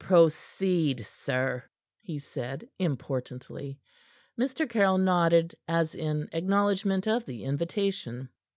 [0.03, 1.63] "Proceed, sir,"
[1.99, 3.79] he said, importantly.
[4.35, 4.67] Mr.
[4.67, 8.29] Caryll nodded, as in acknowledgment of the invitation.